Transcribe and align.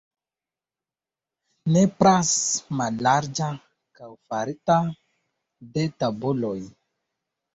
Nepras 1.73 2.31
mallarĝa 2.79 3.49
kajo 3.99 4.09
farita 4.31 4.77
de 5.77 5.85
tabuloj. 6.05 6.57